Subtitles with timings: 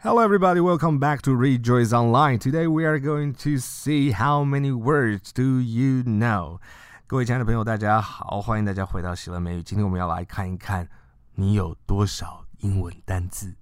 [0.00, 0.60] Hello, everybody.
[0.60, 2.38] Welcome back to Rejoice Online.
[2.38, 6.60] Today we are going to see how many words do you know.
[7.08, 9.62] 各位亲爱的朋友，大家好，欢迎大家回到喜乐美语。
[9.62, 10.88] 今天我们要来看一看
[11.34, 13.56] 你有多少英文单字。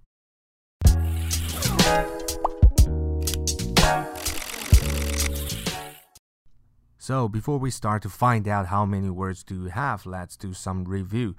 [6.98, 10.53] So before we start to find out how many words do you have, let's do
[10.53, 11.37] some review.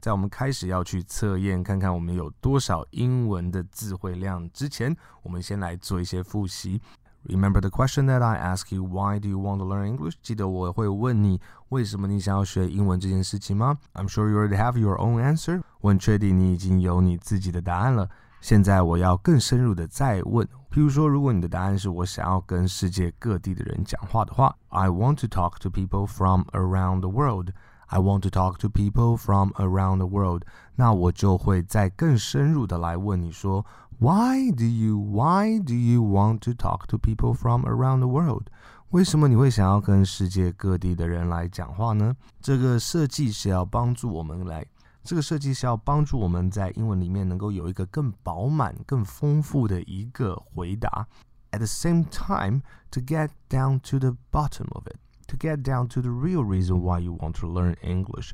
[0.00, 6.80] 在我们开始要去测验看看我们有多少英文的词汇量之前，我们先来做一些复习。
[7.26, 10.16] Remember the question that I ask you, why do you want to learn English?
[10.20, 11.40] 记得我会问你
[11.70, 13.78] 为什么你想要学英文这件事情吗？
[13.94, 15.62] I'm sure you already have your own answer.
[15.80, 18.10] 我很确定你已经有你自己的答案了。
[18.42, 27.52] 现在我要更深入的再问，譬如说，如果你的答案是我想要跟世界各地的人讲话的话，I want to talk to people from around the world.
[27.88, 30.42] I want to talk to people from around the world，
[30.76, 33.64] 那我就会再更深入的来问你说，
[33.98, 38.46] Why do you Why do you want to talk to people from around the world？
[38.90, 42.14] 为什么你会想要跟世界各地的人来讲话呢？
[42.40, 44.64] 这个设计是要帮助我们来，
[45.02, 51.06] 这个设计是要帮助我们在英文里面能够有一个更饱满、更丰富的一个回答。
[51.52, 54.96] At the same time, to get down to the bottom of it.
[55.28, 58.30] to get down to the real reason why you want to learn English。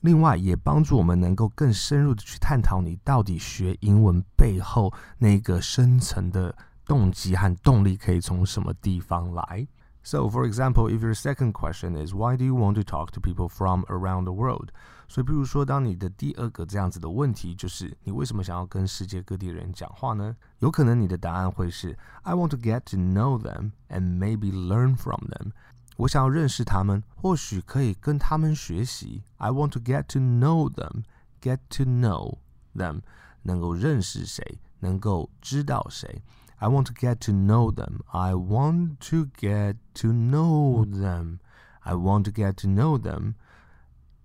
[0.00, 6.52] 另外，也帮助我们能够更深入的去探讨你到底学英文背后那个深层的
[6.84, 9.66] 动机和动力可以从什么地方来。
[10.04, 13.48] So, for example, if your second question is why do you want to talk to people
[13.48, 14.70] from around the world？
[15.06, 20.34] 所以，比如说，当你的第二个这样子的问题就是你为什么想要跟世界各地人讲话呢？
[20.58, 25.52] 有可能你的答案会是 I want to get to know them and maybe learn from them。
[25.96, 29.22] 我想要认识他们，或许可以跟他们学习。
[29.36, 31.04] I want to get to know them,
[31.40, 32.38] get to know
[32.74, 33.02] them，
[33.42, 36.22] 能够认识谁，能够知道谁。
[36.56, 38.00] I want to get to know them.
[38.06, 41.38] I want to get to know them.
[41.80, 43.34] I want to get to know them,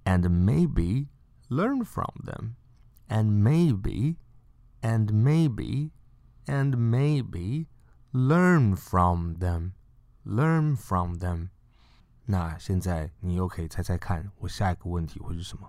[0.04, 1.08] and maybe
[1.50, 2.56] learn from them,
[3.08, 4.18] and maybe,
[4.82, 5.90] and maybe,
[6.46, 7.66] and maybe
[8.12, 9.74] learn from them,
[10.24, 11.50] learn from them.
[12.25, 15.69] 那现在你又可以猜猜看，我下一个问题会是什么？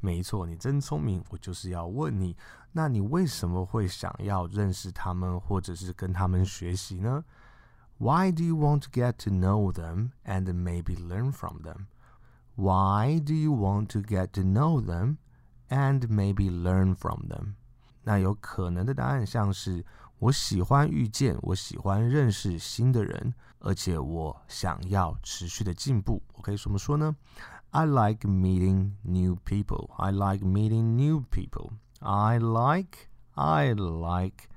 [0.00, 2.36] 没错，你真聪明，我就是要问你，
[2.72, 7.24] 那你为什么会想要认识他们，或者是跟他们学习呢
[7.98, 11.86] ？Why do you want to get to know them and maybe learn from them?
[12.54, 15.16] Why do you want to get to know them
[15.68, 17.54] and maybe learn from them?
[18.04, 19.84] 那有可能的答案像是。
[20.19, 26.21] 我喜欢遇见，我喜欢认识新的人，而且我想要持续的进步。
[26.33, 27.15] 我可以怎么说呢？
[27.71, 29.91] I like meeting new people.
[29.97, 31.71] I like meeting new people.
[31.99, 34.49] I like, I like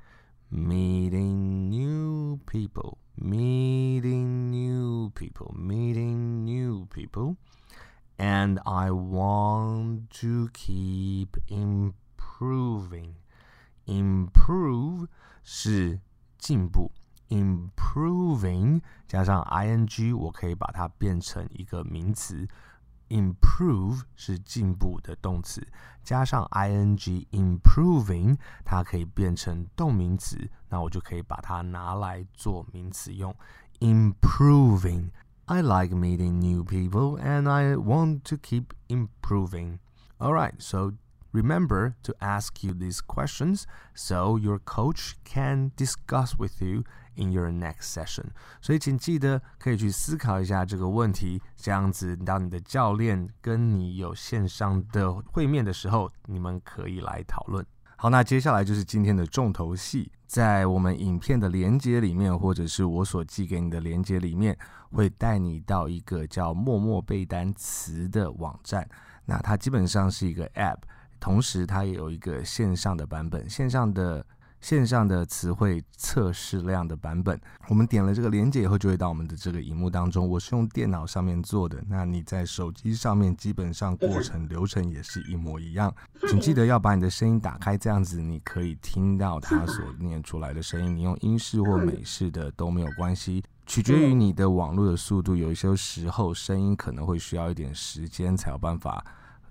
[0.51, 2.99] meeting new people.
[3.15, 5.55] Meeting new people.
[5.55, 7.37] Meeting new people.
[8.17, 13.17] And I want to keep improving.
[13.87, 15.09] Improve
[15.43, 16.01] 是
[16.39, 16.93] 进步，
[17.29, 22.47] improving 加上 ing，我可以把它变成一个名词。
[23.09, 25.67] improve 是进步的动词，
[26.03, 33.37] 加上 ing，improving 它可以变成动名词，那我就可以把它拿来做名词用。
[33.81, 39.81] improving。I like meeting new people and I want to keep improving.
[40.19, 40.93] Alright, so
[41.38, 46.84] Remember to ask you these questions so your coach can discuss with you
[47.14, 48.32] in your next session.
[48.60, 57.64] 所以请记得可以去思考一下这个问题，这样子当你的教练跟你有线上的会面的时候，你们可以来讨论。
[57.98, 64.58] 好，那接下来就是今天的重头戏，在我们影片的连接里面，或者是我所寄给你的连接里面，
[64.92, 68.90] 会带你到一个叫“默默背单词”的网站。
[69.26, 70.80] 那它基本上是一个 App。
[71.20, 74.26] 同时，它也有一个线上的版本，线上的
[74.60, 77.40] 线上的词汇测试量的版本。
[77.68, 80.28] 我们点了这个连接以后，就会到我们的这个荧幕当中。
[80.28, 85.94] 我是用电脑上面做的，那你在手机上面基本上过程流程也是一模一样。
[86.28, 90.96] 请记得要把你的声音打开，这样子你可以听到它所念出来的声音。
[90.96, 95.36] 你用英式或美式的都没有关系，取决于你的网络的速度。
[95.36, 99.06] 有一些时候声音可能会需要一点时间才有办法。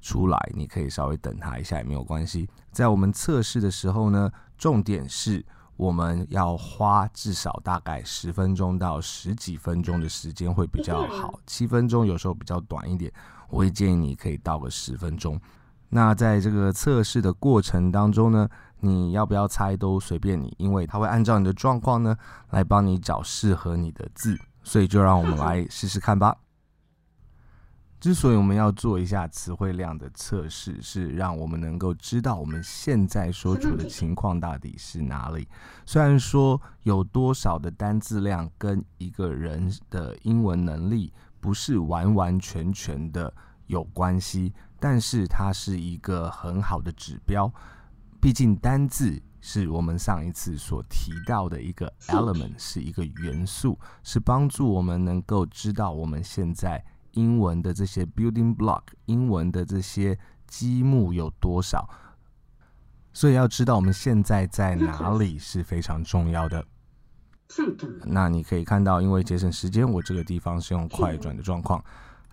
[0.06, 2.48] 出来，你可以稍微等他一下也没有关系。
[2.70, 5.44] 在我们测试的时候呢，重点是
[5.76, 13.12] 我们要花至少大概十分钟到十几分钟的时间会比较好，七分钟有时候比较短一点。
[13.48, 15.40] 我会建议你可以到个十分钟。
[15.88, 18.48] 那在这个测试的过程当中呢，
[18.78, 22.16] 你要不要猜都随便你，因为它会按照你的状况呢
[22.50, 24.38] 来帮你找适合你的字。
[24.62, 26.36] 所以就让我们来试试看吧。
[27.98, 35.48] 之所以我们要做一下词汇量的测试，是让我们能够知道我们现在所处的情况到底是哪里。
[35.86, 41.10] 虽然说有多少的单字量跟一个人的英文能力
[41.40, 43.32] 不是完完全全的
[43.66, 47.50] 有关系，但是它是一个很好的指标。
[48.20, 56.84] 毕竟单字是我们上一次所提到的一个 element，是一个元素，是帮助我们能够知道我们现在。
[57.16, 60.16] 英文的这些 building block，英文的这些
[60.46, 61.88] 积木有多少？
[63.12, 66.64] 所以要知道我们现在在哪里是非常重要的。
[68.04, 71.82] 那你可以看到，因为节省时间，我这个地方是用快转的状况。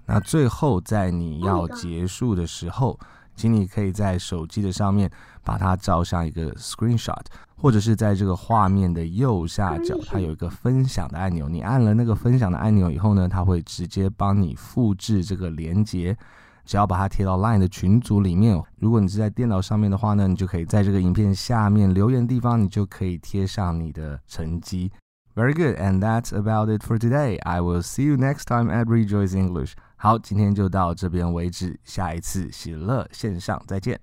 [0.06, 3.00] 那最后在你要结束的时候，
[3.36, 5.10] 请你可以在手机的上面
[5.44, 7.26] 把它照上一个 screenshot。
[7.56, 11.48] 或者是在这个画面的右下角，它有一个分享的按钮。
[11.48, 16.18] 你按了那个分享的按钮以后呢，它会直接帮你复制这个连接，
[16.66, 18.62] 只要把它贴到 Line 的群组里面。
[18.80, 24.92] 如果你是在电脑上面的话呢，你就可以在这个影片下面留言地方，你就可以贴上你的成绩。
[25.34, 27.40] Very good, and that's about it for today.
[27.44, 29.72] I will see you next time at Rejoice English.
[30.04, 33.98] 好，今天就到这边为止，下一次喜乐线上再见。